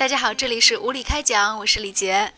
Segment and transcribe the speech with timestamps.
[0.00, 2.32] 大家好，这里是无理开讲，我是李杰。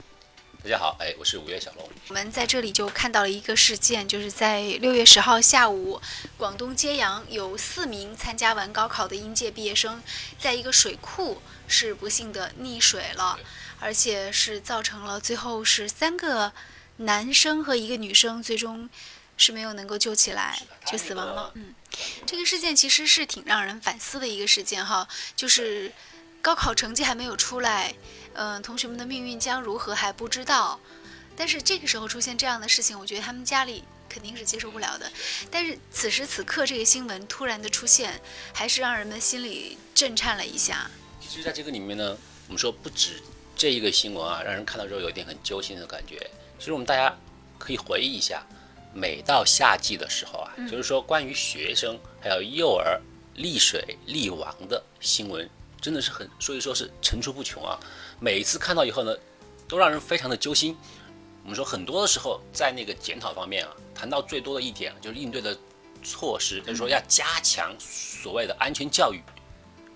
[0.64, 1.88] 大家好，哎，我是五月小龙。
[2.08, 6.02] 我们在这里就看到了一个事件，就是在六月十号下午，
[6.36, 10.02] 广东揭阳有四名参加完高考的应届毕业生，
[10.40, 13.38] 在一个水库是不幸的溺水了，
[13.78, 16.52] 而且是造成了最后是三个
[16.96, 18.90] 男生和一个女生最终
[19.36, 21.52] 是没有能够救起来，就死亡了。
[21.54, 21.72] 嗯，
[22.26, 25.06] 这个事件其实是挺让人反思的一个事件哈，
[25.36, 25.92] 就是
[26.42, 27.94] 高考成绩还没有出来。
[28.34, 30.80] 嗯，同学们的命运将如何还不知道，
[31.36, 35.10] 但是这个时候出现这样的事情，我觉得他们家里肯定是接受不了的。
[35.50, 38.20] 但是此时此刻这个新闻突然的出现，
[38.52, 40.90] 还是让人们心里震颤了一下。
[41.20, 42.16] 其实，在这个里面呢，
[42.48, 43.22] 我们说不止
[43.54, 46.18] 这一个新闻啊，让人看到之后有一点很揪心的感觉。
[46.58, 47.16] 其实我们大家
[47.58, 48.44] 可以回忆一下，
[48.92, 53.00] 每到夏季的时候啊，就是说关于学生还有幼儿
[53.36, 55.48] 溺水溺亡的新闻。
[55.82, 57.76] 真的是很，所以说是层出不穷啊！
[58.20, 59.14] 每一次看到以后呢，
[59.66, 60.76] 都让人非常的揪心。
[61.42, 65.58] 我们说很多的时候，在那个检讨方面啊，谈到最多的一点就是应对的
[66.04, 69.20] 措施，就是说要加强所谓的安全教育，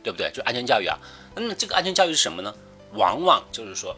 [0.03, 0.29] 对不对？
[0.35, 0.99] 就安全教育啊。
[1.37, 2.53] 那么这个安全教育是什么呢？
[2.95, 3.97] 往往就是说，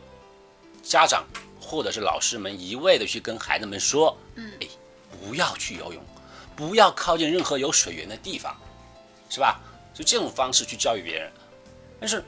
[0.83, 1.25] 家长
[1.59, 4.69] 或者是老师们一味的去跟孩子们说，嗯，哎，
[5.11, 6.05] 不要去游泳，
[6.55, 8.55] 不要靠近任何有水源的地方，
[9.31, 9.59] 是吧？
[9.95, 11.33] 就这种方式去教育别人。
[12.01, 12.23] 但是，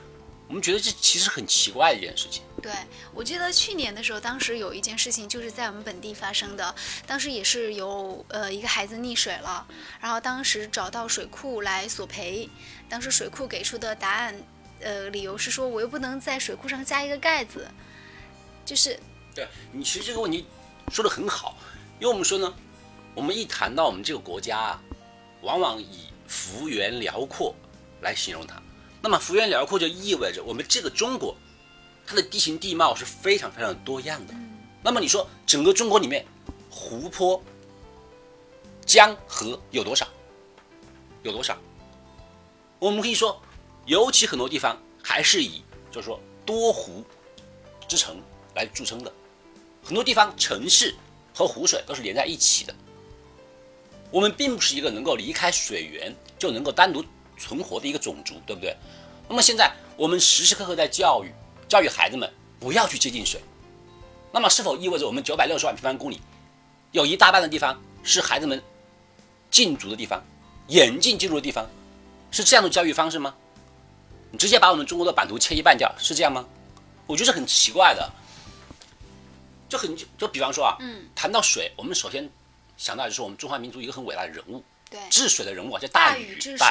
[0.48, 2.42] 我们觉得这其实很奇怪的一件事情。
[2.60, 2.72] 对，
[3.14, 6.74] 我记得去年的时候，当时有一件事情就是在我们本地发生的，
[7.06, 9.66] 当时也是有呃一个孩子溺水了，
[10.00, 12.48] 然后当时找到水库来索赔，
[12.88, 14.34] 当时水库给出的答案，
[14.80, 17.70] 呃，理由是说我又不能在水库上加一个盖子，
[18.64, 18.98] 就是。
[19.32, 20.44] 对你其实这个问题
[20.90, 21.56] 说的很好，
[22.00, 22.52] 因为我们说呢，
[23.14, 24.82] 我们一谈到我们这个国家啊，
[25.42, 27.54] 往往以幅员辽阔
[28.02, 28.60] 来形容它。
[29.02, 31.34] 那么幅员辽阔就意味着我们这个中国，
[32.06, 34.34] 它的地形地貌是非常非常多样的。
[34.82, 36.26] 那么你说整个中国里面，
[36.70, 37.42] 湖泊、
[38.84, 40.06] 江河有多少？
[41.22, 41.56] 有多少？
[42.78, 43.40] 我们可以说，
[43.86, 47.04] 尤其很多地方还是以就是说多湖
[47.88, 48.20] 之城
[48.54, 49.12] 来著称的。
[49.82, 50.94] 很多地方城市
[51.34, 52.74] 和湖水都是连在一起的。
[54.10, 57.04] 我们并不是一个能够离开水源就能够单独。
[57.40, 58.76] 存活的一个种族，对不对？
[59.28, 61.32] 那么现在我们时时刻刻在教育
[61.66, 62.30] 教育孩子们
[62.60, 63.40] 不要去接近水，
[64.30, 66.20] 那么是否意味着我们九百六十万平方公里
[66.92, 68.62] 有一大半的地方是孩子们
[69.50, 70.22] 禁足的地方、
[70.68, 71.66] 严禁进入的地方？
[72.30, 73.34] 是这样的教育方式吗？
[74.30, 76.46] 你直接把我们中国的版图切一半掉，是这样吗？
[77.06, 78.08] 我觉得很奇怪的，
[79.68, 82.28] 就很就比方说啊，嗯，谈到水，我们首先
[82.76, 84.62] 想到就是我们中华民族一个很伟大的人物。
[85.08, 86.36] 治水的人物啊，叫大禹。
[86.36, 86.66] 治水，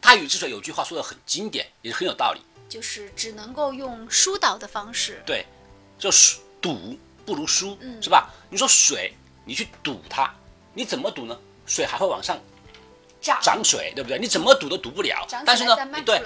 [0.00, 5.22] 大禹治水有句话说的很经典，也是很有道理，就是只能够用疏导的方式。
[5.26, 5.44] 对，
[5.98, 6.10] 就
[6.60, 8.30] 堵不如疏，是吧？
[8.50, 9.12] 你说水，
[9.44, 10.32] 你去堵它，
[10.72, 11.38] 你怎么堵呢？
[11.66, 12.38] 水还会往上
[13.20, 14.18] 涨涨水，对不对？
[14.18, 15.26] 你怎么堵都堵不了。
[15.44, 15.76] 但是呢，
[16.06, 16.22] 对，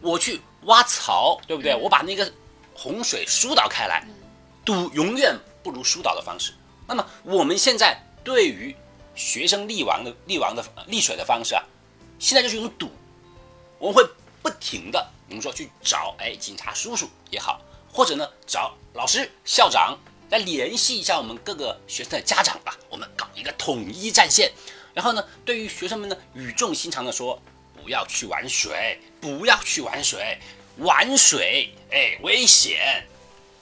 [0.00, 1.74] 我去挖槽，对不对？
[1.74, 2.30] 我把那个
[2.74, 4.06] 洪水疏导开来，
[4.64, 6.52] 堵永远不如疏导的方式。
[6.86, 8.76] 那么我们现在对于
[9.14, 11.62] 学生溺亡的溺亡的溺水的方式啊，
[12.18, 12.90] 现在就是用赌，
[13.78, 14.04] 我们会
[14.42, 17.60] 不停的，我们说去找哎警察叔叔也好，
[17.92, 19.98] 或者呢找老师校长
[20.30, 24.52] 来联系一下我们各个学生的家长吧，我们搞一个统一战线，
[24.92, 27.40] 然后呢对于学生们呢语重心长的说
[27.80, 30.38] 不要去玩水，不要去玩水，
[30.78, 33.06] 玩水哎危险，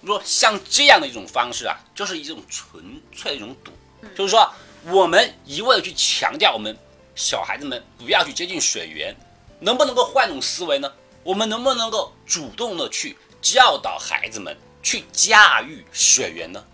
[0.05, 3.71] 说像这样的一种方式啊，就是一种纯粹的一种赌，
[4.17, 4.51] 就是说。
[4.85, 6.77] 我们一味的去强调我们
[7.15, 9.15] 小孩子们不要去接近水源，
[9.61, 10.93] 能不能够换种思维呢？
[11.23, 16.65] 我们能不能够主动的去教导孩子们去驾驭水源呢？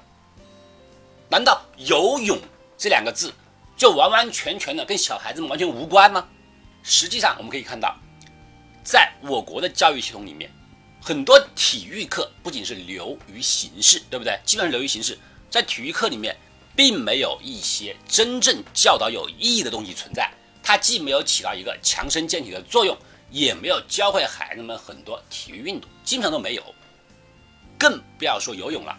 [1.28, 2.38] 难道游泳
[2.78, 3.30] 这两个字
[3.76, 6.26] 就完完全全的跟小孩子们完全无关吗？
[6.82, 7.94] 实际上我们可以看到，
[8.82, 10.50] 在我国的教育系统里面，
[11.02, 14.40] 很多体育课不仅是流于形式，对不对？
[14.46, 15.18] 基本上流于形式，
[15.50, 16.34] 在体育课里面。
[16.78, 20.32] 并没有一些真正教导有意义的东西存在，
[20.62, 22.96] 它既没有起到一个强身健体的作用，
[23.32, 26.62] 也没有教会孩子们很多体育运动，基本上都没有，
[27.76, 28.96] 更不要说游泳了。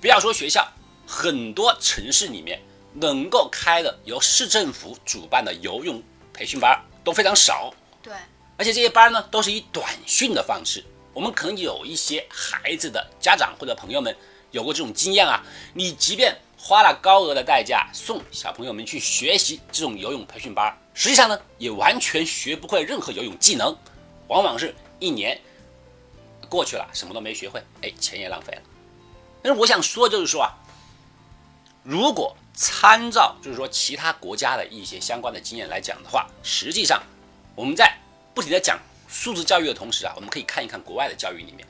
[0.00, 0.66] 不要说学校，
[1.06, 2.60] 很多城市里面
[2.92, 6.02] 能够开的由市政府主办的游泳
[6.32, 7.72] 培训班都非常少。
[8.02, 8.12] 对，
[8.56, 10.84] 而且这些班呢都是以短训的方式。
[11.14, 14.16] 我们可能有一些孩子的家长或者朋友们
[14.50, 15.40] 有过这种经验啊，
[15.72, 16.36] 你即便。
[16.62, 23.74] 花了高额的代价送小朋友们去学习这种游泳培训班，实际上呢，也完全学不会任何游泳技能，
[24.28, 25.40] 往往是一年
[26.50, 28.62] 过去了，什么都没学会，哎，钱也浪费了。
[29.42, 30.52] 但是我想说就是说啊，
[31.82, 37.02] 如果参照就是说其他国家的一些相关的经验来讲的话，实际上
[37.56, 37.96] 我们在
[38.34, 38.78] 不停的讲
[39.08, 41.66] 素质教育的同时啊，我们可以看一看国外的教育里面，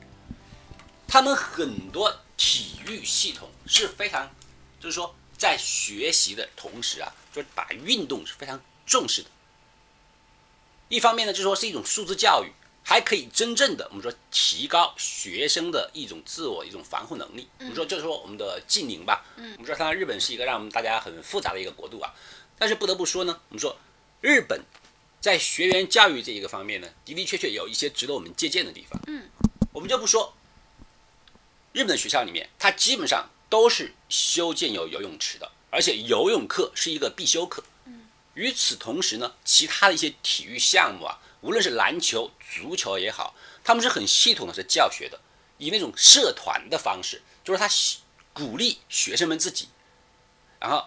[1.07, 4.29] 他们很多体育系统是非常，
[4.81, 9.29] 就是说在学习的同时啊，就是把运动是非常重视的。
[10.89, 12.51] 一方面呢，就是说是一种素质教育。
[12.83, 17.47] 还可以真正的我们说提高学生的一种自我一种防护能力。
[17.59, 19.23] 我们说就是说我们的近邻吧。
[19.35, 19.53] 嗯。
[19.53, 22.11] 我们说当然日本是一个让我们大家很复杂的一个国度啊，
[22.57, 23.77] 但是不得不说呢，我们说
[24.19, 24.63] 日本
[25.21, 28.99] 在学员教育这一个方面呢，的的确确有一些值得我们借鉴的地方。
[29.05, 29.29] 嗯。
[29.73, 30.33] 我们就不说
[31.73, 37.61] 日本的学校里面，它基本上都是修建有游泳池的，而且游泳课是一个必修课。
[38.33, 41.19] 与此同时呢，其他的一些体育项目啊。
[41.41, 45.19] 无论是篮球、足球也好，他们是很系统的是教学的，
[45.57, 47.67] 以那种社团的方式，就是他
[48.31, 49.67] 鼓励学生们自己，
[50.59, 50.85] 然后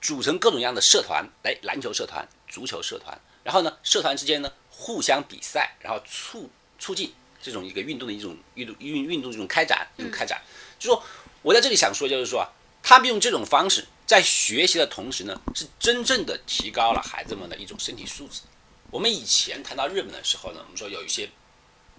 [0.00, 6.48] 组成各种各样的社团，来篮球社团、足球社团，然后呢，社团之间呢互相比赛，然后促
[6.78, 7.12] 促进
[7.42, 10.40] 这种一个运动的一种运动运运动这种开展，一种开展。
[10.78, 11.02] 就说
[11.42, 12.48] 我在这里想说，就是说啊，
[12.82, 18.42] 他们用这种方式在学习的同时呢，是真正的提高了孩子们的一种身体素质。
[18.90, 21.28] 我们以前谈到日本的时候呢，我们说有一些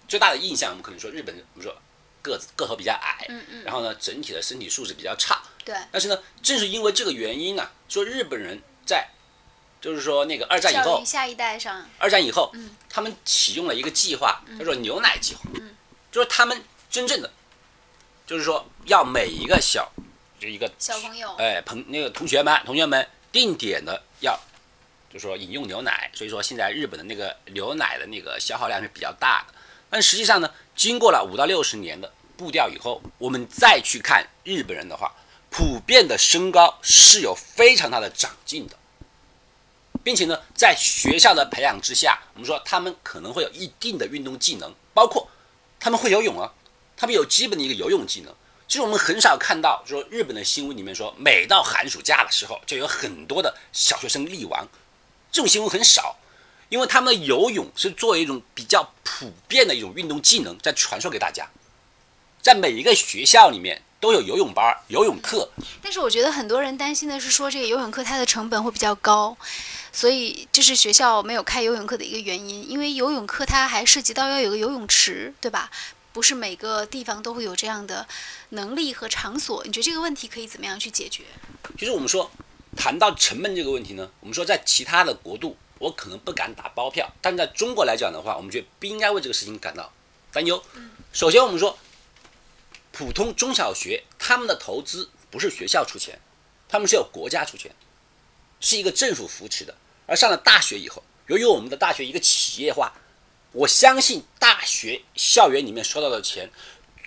[0.08, 1.76] 最大的印象，我们可能说日本，我们说
[2.22, 5.76] 个子个头比较矮，嗯嗯，然后呢，整体的身体素质比较差，对。
[5.92, 9.08] 但是呢，正是因为这个原因啊，说日本人在
[9.80, 15.76] 就是说那个二战以后，下一代上，二战以后，嗯，他们启用了一个计划，叫做牛奶计划，嗯，
[16.10, 16.60] 就是他们
[16.90, 17.30] 真正的
[18.28, 19.90] 就是说要每一个小
[20.38, 24.38] 就一个小朋友，哎，朋那个同学们，同学们定点的要。
[25.10, 29.54] 就说饮用牛奶，所以说现在日本的那个牛奶的那个消耗量是比较大的。
[29.88, 35.10] 但实际上呢，经过了五到六十年的步调以后，我们再去看日本人的话，
[35.48, 38.76] 普遍的身高是有非常大的长进的，
[40.04, 45.26] 并且呢，在学校的培养之下，我们说他们可能会有一定的运动技能，包括
[45.80, 46.52] 他们会游泳啊，
[46.98, 48.34] 他们有基本的一个游泳技能。
[48.66, 54.68] 其实我们很少看到，说日本的新闻里面说，每到寒暑假的时候，就有很多的小学生溺亡。
[55.32, 56.16] 这种新闻很少，
[56.68, 61.48] 因为他们游泳是作为一种比较普遍的一种运动技能在传授给大家，
[62.42, 65.50] 在每一个学校里面都有游泳班、游泳课。
[65.80, 69.34] 但是我觉得很多人担心的是说这个游泳课它的成本会比较高，
[69.92, 72.68] 所以这是学校没有开游泳课的一个原因。
[72.68, 75.70] 因为游泳课它还涉及到要有个游泳池，对吧？
[76.18, 78.04] 不是每个地方都会有这样的
[78.48, 79.62] 能力和场所。
[79.64, 81.22] 你觉得这个问题可以怎么样去解决？
[81.78, 82.28] 其实我们说。
[82.76, 89.92] 谈到成本这个问题呢，我们说在其他的国度，我可能不敢打包票，但在中国来讲的话，我们觉得不应该为这个事情感到
[90.32, 90.60] 担忧。
[91.12, 91.78] 首先我们说，
[92.92, 96.20] 普通中小学他们的投资不是学校出钱，
[96.68, 97.74] 他们是由国家出钱，
[98.60, 99.74] 是一个政府扶持的。
[100.06, 102.92] 而上了大学以后，由于我们的大学一个企业化，
[103.52, 106.50] 我相信大学校园里面收到的钱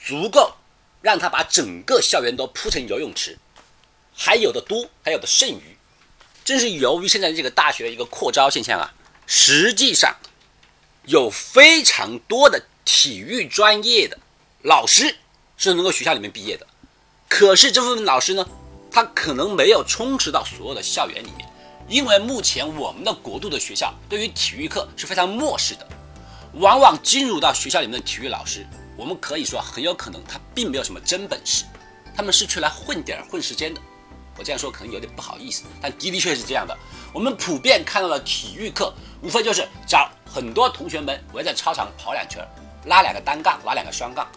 [0.03, 0.55] 足够
[1.01, 3.38] 让他把整个校园都铺成游泳池。
[4.13, 5.77] 还有的多，还有的剩余，
[6.43, 8.93] 正是由于现在这个大学的一个扩招现象啊，
[9.25, 10.15] 实际上
[11.05, 14.19] 有非常多的体育专业的
[14.62, 15.15] 老师
[15.57, 16.67] 是能够学校里面毕业的，
[17.29, 18.45] 可是这部分老师呢，
[18.91, 21.50] 他可能没有充实到所有的校园里面，
[21.88, 25.88] 因为目前我们的国度的学校对于体育课是非常漠视的，
[26.55, 28.65] 往往进入到学校里面的体育老师，
[28.98, 31.63] 我们可以说很有可能他并没有什么真本事，
[32.15, 33.79] 他们是去来混点混时间的。
[34.38, 36.75] 我这样说可能有点不好意思，但的的确是这样的。
[37.13, 42.46] 我们普遍看到的体育课，无非就是找很多同学们围在操场跑两圈，
[42.86, 44.27] 拉两个单杠，拉两个双杠，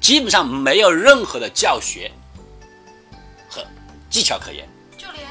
[0.00, 2.12] 基本上没有任何的教学
[3.48, 3.64] 和
[4.10, 5.24] 技巧可言，就连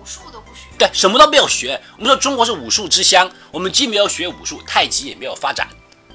[0.00, 0.68] 武术都不学。
[0.78, 1.78] 对，什么都没有学。
[1.98, 5.68] 我们说中国是武术之乡，我们既没有学武术，太极也没有发展，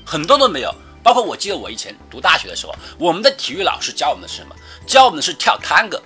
[0.09, 0.73] 很多都没有。
[1.03, 4.55] 包括我记得我以前读大学的时候，我们的体育老师教我们的是什么？
[4.87, 6.01] 教我们的是跳探戈。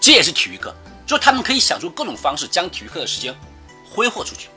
[0.00, 0.74] 这也是体育课，
[1.06, 3.34] 就他们可以想出各种方式将体育课的时间
[3.90, 4.48] 挥霍出去，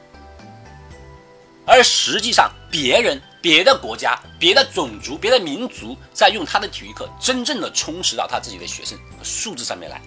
[1.65, 10.01] 而实际上别人、别的国家、别的种族、别的民族在用他的体育课，真正的充实到他自己的学生和素质上面来。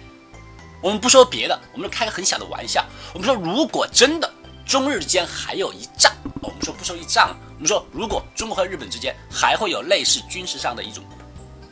[0.81, 2.83] 我们不说别的，我们开个很小的玩笑，
[3.13, 4.31] 我们说如果真的
[4.65, 11.03] 中日之间还有一仗，我们说不说一仗，我们说如果中国和日本之间还会有类似军事上的一种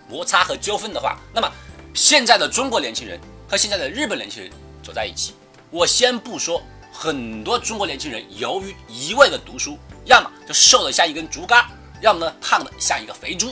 [0.07, 1.51] 摩擦和纠纷的话，那么
[1.95, 3.19] 现在的中国年轻人。
[3.49, 4.51] 和现在的日本年轻人
[4.83, 5.33] 走在一起，
[5.71, 6.61] 我先不说
[6.93, 11.65] 很多中国年轻人由于一味的读书，要么就瘦得像一根竹竿，
[11.99, 13.51] 要么呢胖的像一个肥猪，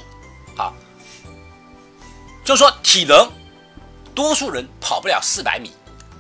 [0.56, 0.72] 好，
[2.46, 3.27] 就说体能，
[4.13, 5.72] 多数人跑不了四百米，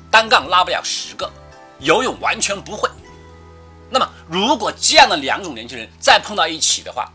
[0.09, 1.31] 单杠拉不了十个，
[1.77, 2.89] 游泳完全不会。
[3.89, 7.11] 那么，如果这样的两种年轻人再碰到一起的话，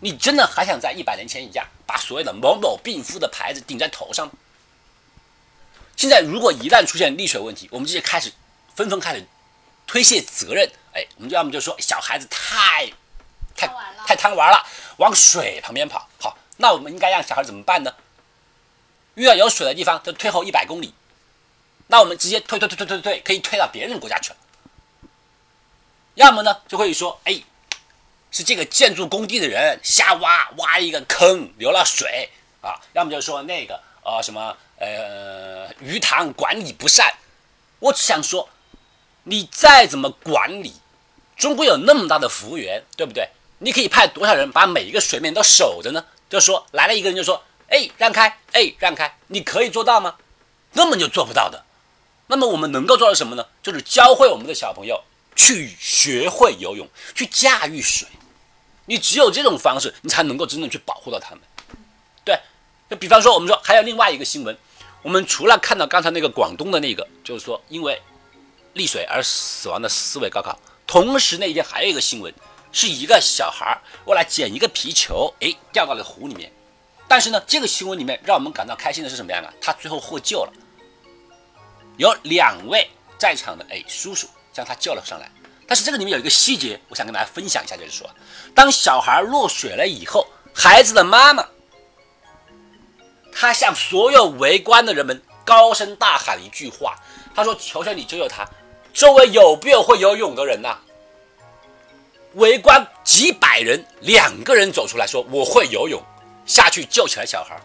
[0.00, 4.32] 你真的还想在一百年前一样把所谓的某某病夫的牌子顶在头上吗？
[5.96, 8.32] 现在如果一旦出现溺水问题，我们就开始
[8.74, 9.26] 纷纷开始
[9.86, 10.70] 推卸责任。
[10.94, 12.90] 哎，我们就要么就说小孩子太
[13.56, 13.66] 太
[14.06, 14.64] 太贪玩了，
[14.98, 16.08] 往水旁边跑。
[16.20, 17.92] 好，那我们应该让小孩怎么办呢？
[19.14, 20.94] 遇到有水的地方就退后一百公里。
[21.88, 24.36] 那我们直接退退退退退退，可以退到别人国家去了。
[26.14, 27.42] 要么呢，就会说，哎，
[28.30, 32.28] 是这个建筑工地的人瞎挖挖一个坑流了水
[32.60, 32.78] 啊。
[32.92, 37.14] 要么就说那个呃什么呃鱼塘管理不善。
[37.78, 38.48] 我只想说，
[39.24, 40.74] 你再怎么管理，
[41.36, 43.28] 中国有那么大的幅员，对不对？
[43.58, 46.04] 你可以派多少人把每一个水面都守着呢？
[46.28, 50.16] 就说来了一个人就说，哎让开，哎让开，你可以做到吗？
[50.74, 51.64] 根本就做不到的。
[52.26, 53.46] 那么我们能够做到什么呢？
[53.62, 55.02] 就是教会我们的小朋友。
[55.34, 58.06] 去学会游泳，去驾驭水，
[58.86, 61.40] 你只有这种方式，你才能够真正去保护到他们。
[62.24, 62.38] 对，
[62.90, 64.56] 就比方说，我们说还有另外一个新闻，
[65.02, 68.00] 我们除了看到刚才那个广东的那个，就是说因为
[68.74, 72.32] 溺水而死亡的四位高考，同时那一天还有一个新闻，
[72.70, 76.52] 是一个小孩过来捡一个皮球，哎，掉到了湖里面。
[77.08, 79.52] 但是呢，这个新闻里面让我们感到开心的是什么样啊？
[79.60, 80.52] 他最后获救了，
[81.96, 84.26] 有两位在场的哎叔叔。
[84.52, 85.30] 将他救了上来，
[85.66, 88.08] 但是这个里面有一个细节，我想跟大家分享一下，就是说，
[88.54, 91.46] 当小孩落水了以后，孩子的妈妈，
[93.32, 96.96] 他向所有围观的人们高声大喊一句话，
[97.34, 98.46] 他说：“求求你救救他，
[98.92, 100.78] 周围有没有会游泳的人呐？”
[102.34, 106.02] 围观几百人，两个人走出来说：“我会游泳，
[106.44, 107.58] 下去救起来小孩。”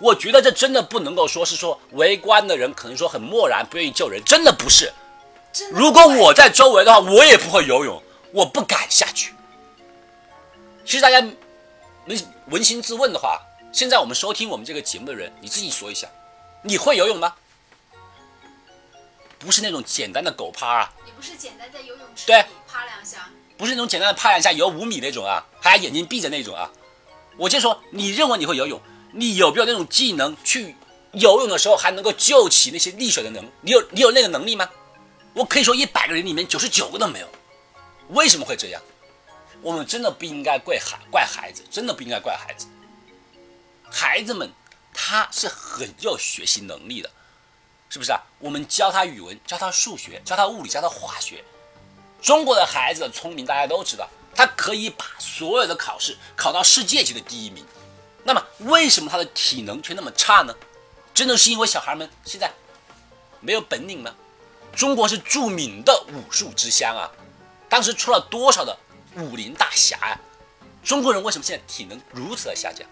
[0.00, 4.92] 我觉得这真的不能够说是说围观的人可能说很漠然，不愿意救人，真的不是。
[5.70, 9.34] 如果我在周围的话，我也不会游泳，我不敢下去。
[10.84, 11.20] 其实大家
[12.06, 13.40] 扪扪心自问的话，
[13.72, 16.08] 现在我们收听我们这个节目的人，你自己说一下，
[16.62, 17.34] 你会游泳吗？
[19.38, 26.70] 不是那种简单的狗趴啊，也不是简单在游泳池里趴两下，不是那种简单的趴两下游五米那种啊，还眼睛闭着那种啊。
[27.36, 28.80] 我就说，你认为你会游泳，
[29.12, 30.76] 你有没有那种技能去
[31.12, 33.44] 游泳的时候还能够救起那些溺水的能？
[33.62, 34.68] 你有你有那个能力吗？
[35.34, 37.28] 我可以说，一百个人里面九十九个都没有。
[38.08, 38.82] 为什么会这样？
[39.62, 42.66] 我们真的不应该怪孩怪孩子，真的不应该怪孩子。
[43.90, 44.52] 孩子们
[44.92, 47.10] 他是很有学习能力的，
[47.88, 48.20] 是不是啊？
[48.38, 51.44] 我们教他语文，教他数学，教他物理，教他化学。
[52.20, 57.64] 中国的孩子的聪明，大家都知道，他可以把所有的考试考到世界级的第一名。
[58.24, 60.54] 那么，为什么他的体能却那么差呢？
[61.14, 62.52] 真的是因为小孩们现在
[63.40, 64.14] 没有本领吗？
[64.74, 67.10] 中国是著名的武术之乡啊，
[67.68, 68.76] 当时出了多少的
[69.16, 70.18] 武林大侠呀？
[70.82, 72.86] 中国人为什么现在体能如此的下降？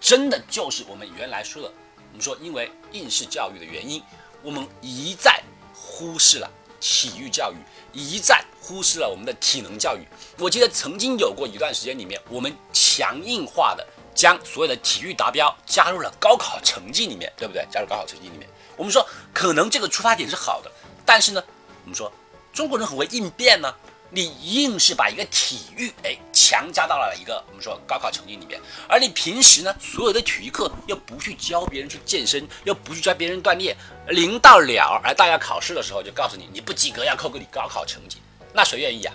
[0.00, 1.68] 真的就是我们原来说的，
[2.12, 4.02] 我们说因为应试教育的原因，
[4.42, 5.42] 我们一再
[5.74, 7.56] 忽视了体育教育，
[7.92, 10.06] 一再忽视了我们的体能教育。
[10.38, 17.66] 我记得曾经有过一段时间里面，我们强硬化的将所有的体育达标加入了高考成绩里面，对不对？
[17.70, 20.70] 加入高考成绩里面，我们说可能这个出发点是好的。
[21.06, 21.42] 但是呢，
[21.84, 22.12] 我们说
[22.52, 23.74] 中国人很会应变呢。
[24.10, 33.76] 你硬是把一个体育哎强加到了一个我们说高考成绩里面，而你平时呢所有的体育课又不去教别人去健身，又不去教别人锻炼，
[34.10, 38.18] 临到了而大家考试的时候就告诉你你不及格要扣个你高考成绩，
[38.52, 39.12] 那谁愿意啊？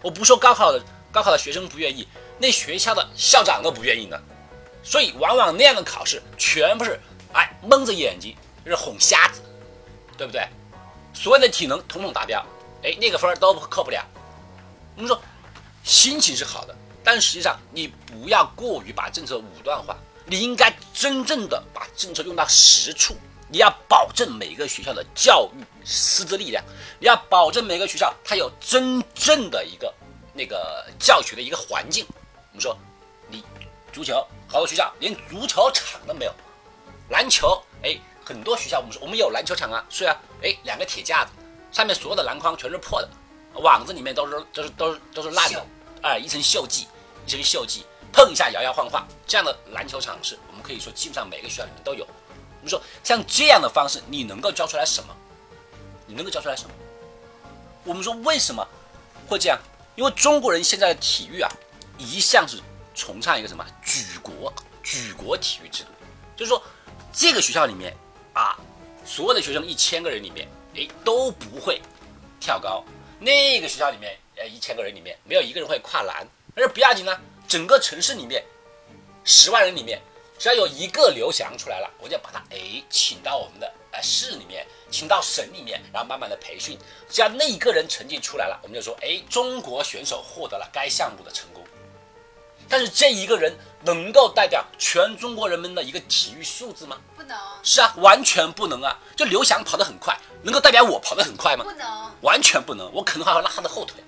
[0.00, 2.06] 我不说高考的高考的学生不愿意，
[2.38, 4.16] 那学校的校长都不愿意呢。
[4.84, 7.00] 所以往往那样的考试全部是
[7.32, 9.40] 哎蒙着眼睛就是哄瞎子，
[10.16, 10.46] 对不对？
[11.16, 12.44] 所有的体能统统达标，
[12.84, 14.04] 哎，那个分都扣不了。
[14.94, 15.18] 我们说
[15.82, 19.96] 心情是好的，但实际上你不要过于把政策武断化，
[20.26, 23.16] 你应该真正的把政策用到实处。
[23.48, 26.62] 你要保证每个学校的教育师资力量，
[27.00, 29.92] 你要保证每个学校它有真正的一个
[30.34, 32.04] 那个教学的一个环境。
[32.50, 32.76] 我们说
[33.28, 33.42] 你
[33.90, 34.14] 足球
[34.46, 36.34] 好多学校连足球场都没有，
[37.08, 37.98] 篮球哎。
[38.26, 41.30] 很多学校，我们说我们有篮球场啊，是啊，哎，两个铁架子，
[41.70, 43.08] 上面所有的篮筐全是破的，
[43.54, 45.64] 网子里面都是都是都是都是烂的，
[46.02, 46.88] 哎，一层锈迹，
[47.24, 52.04] 一层锈迹，碰一下摇摇晃晃，这样的篮球场是我们可以说基本上每个学校里面都有。
[52.04, 55.16] 我们说像这样的方式，你能够教出来什么？
[56.04, 56.70] 你能够教出来什么？
[57.84, 58.66] 我们说为什么
[59.28, 59.56] 会这样？
[59.94, 61.48] 因为中国人现在的体育啊，
[61.96, 62.58] 一向是
[62.92, 64.52] 崇尚一个什么举国
[64.82, 65.90] 举国体育制度，
[66.36, 66.60] 就是说
[67.12, 67.96] 这个学校里面
[68.36, 68.54] 啊，
[69.06, 71.80] 所有的学生一千个人里面，哎都不会
[72.38, 72.84] 跳高；
[73.18, 76.26] 那个学校里面，呃一千个人里面没有一个人会跨栏。
[76.54, 78.44] 但是不要紧呢，整个城市里面
[79.24, 79.98] 十万人里面，
[80.38, 86.78] 只要有一个刘翔出来了，我就把他哎请到我们的呃市里面，请到省里面，然后慢慢的培训。
[87.08, 91.55] 只要那一个人成绩出来了，我们就说哎，中国选手获得了该项目的成功。
[92.68, 96.96] 但是这一个人能够代表全中国人民的一个体育素质吗？
[97.16, 97.36] 不能。
[97.62, 98.98] 是啊，完全不能啊！
[99.16, 101.64] 就刘翔跑得很快，能够代表我跑得很快吗？
[101.64, 102.10] 不能。
[102.22, 104.02] 完全不能，我可能还会拉他的后腿，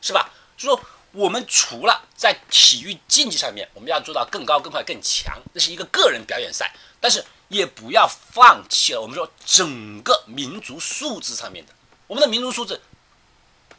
[0.00, 0.30] 是吧？
[0.56, 0.80] 就说。
[1.16, 9.00] 我们除了在体育竞技上面，我们要做到更高、更快、更强，那是一个个人表演赛，但是也不要放弃了。
[9.00, 11.72] 我们说整个民族素质上面的，
[12.08, 12.80] 我们的民族素质，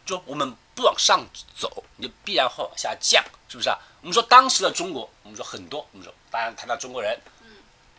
[0.05, 1.25] 就我们不往上
[1.57, 3.77] 走，你就必然会往下降，是不是啊？
[4.01, 7.17] 我们说当时的中国，我们说很多，我们说当然谈到中国人，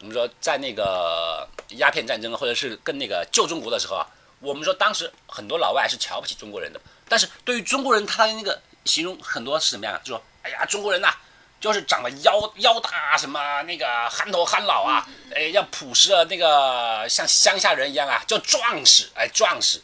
[0.00, 4.06] 我们说在那个鸦片战争或者是跟那个旧中国的时候啊，
[4.40, 8.60] 我们说当时很多老外是瞧不起中国人的，但是对于中国人他的那个。
[8.86, 10.00] 形容很多是什么样？
[10.04, 11.12] 就说，哎呀，中国人呐，
[11.60, 15.04] 就是长得腰腰大，什么那个憨头憨脑啊，
[15.34, 19.82] 哎，要朴实的那个像乡下人一样啊，叫壮实，哎，壮实，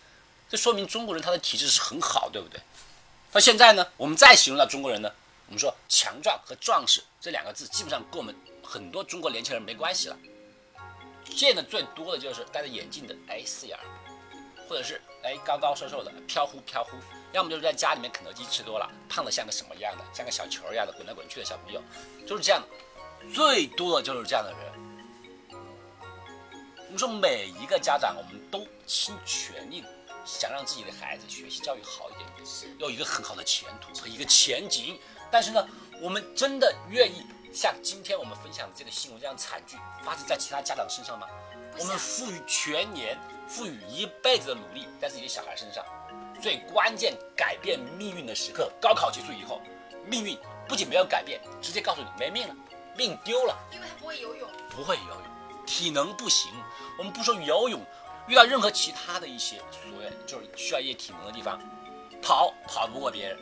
[0.48, 2.60] 这说明中国人他的体质是很好，对不对？
[3.32, 5.10] 到现在呢，我们再形容到中国人呢，
[5.46, 10.16] 我们说强壮和壮实这两个字，基本上跟我们很多中国年轻人没关系了。
[11.24, 13.78] 见的最多的就是戴着眼镜的，哎，四眼，
[14.68, 16.90] 或者是哎高高瘦瘦的，飘忽飘忽。
[17.32, 21.82] 要么就是在家里面肯德基吃多了，胖的像个什么样的，像个小球一样的滚来滚去的小朋友，
[22.26, 22.62] 就是这样，
[23.32, 24.60] 最多的就是这样的人。
[26.76, 29.82] 我们说每一个家长，我们都倾全力
[30.24, 32.28] 想让自己的孩子学习教育好一点，
[32.78, 34.98] 有一个很好的前途和一个前景。
[35.30, 35.66] 但是呢，
[36.00, 41.26] 我们真的愿意像今天我们分享的这个新闻这样惨剧发生在其他家长身上吗？
[41.78, 45.84] 我们赋予全年、赋予一辈子的努力在自己的小孩身上。
[46.40, 49.60] 最关键改变命运的时刻，高考结束以后，
[50.04, 52.54] 命运不仅没有改变，直接告诉你没命了，
[52.96, 53.56] 命丢了。
[53.72, 56.52] 因为他不会游泳，不会游泳，体能不行。
[56.98, 57.80] 我们不说游泳，
[58.28, 61.60] 遇到任何其他的一些所谓就是需要一些体能的地方，
[62.22, 63.38] 跑跑不过别人，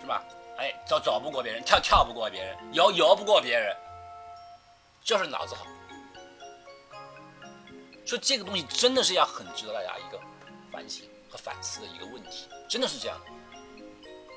[0.00, 0.22] 是吧？
[0.58, 3.76] 哎，走走不过别人，跳跳不过别人，游游不过别人，
[5.02, 5.66] 就是脑子好。
[8.06, 10.20] 所以这个东西真的是要很值得大家一个
[10.70, 11.36] 反省和。
[11.36, 13.20] 反思的一个问题，真的是这样。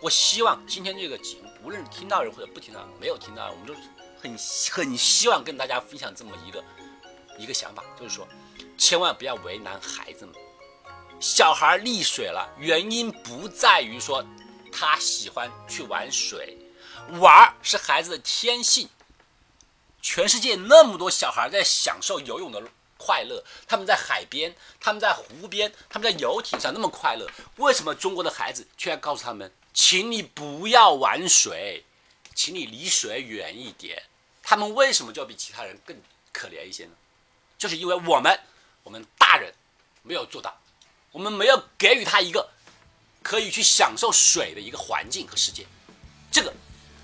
[0.01, 3.73] 我希望今天这个节目，无论是听到人或者不听到人，没有听到人，我们都
[4.21, 4.37] 很
[4.71, 6.63] 很希望跟大家分享这么一个
[7.37, 8.27] 一个想法，就是说，
[8.77, 10.35] 千万不要为难孩子们。
[11.19, 14.25] 小孩溺水了，原因不在于说
[14.71, 16.57] 他喜欢去玩水，
[17.19, 18.89] 玩是孩子的天性。
[20.01, 22.61] 全世界那么多小孩在享受游泳的。
[23.01, 31.85] 快乐，他们在海边，他们在湖边，他们在游艇上那么快乐，为什么中国的孩子却要告诉他们，请你不要玩水，
[32.35, 34.03] 请你离水远一点？
[34.43, 35.95] 他们为什么就要比其他人更
[36.33, 36.91] 可怜一些呢？
[37.59, 38.39] 就是因为我们，
[38.83, 39.53] 我们大人
[40.01, 40.51] 没有做到，
[41.11, 42.49] 我们没有给予他一个
[43.21, 45.67] 可以去享受水的一个环境和世界，
[46.31, 46.51] 这个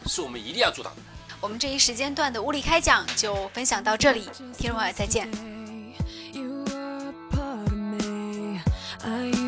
[0.07, 0.97] 是我们一定要做到的。
[1.41, 4.21] 我们这一时间段的物理开讲就分享到这里，
[4.57, 5.29] 听众朋友再见。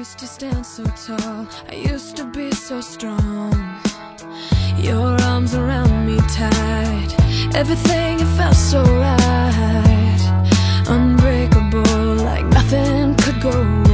[0.08, 1.48] used to stand so tall.
[1.70, 3.52] I used to be so strong.
[4.78, 7.16] Your arms around me tight.
[7.56, 9.87] Everything it felt so right.
[10.90, 13.87] Unbreakable, like nothing could go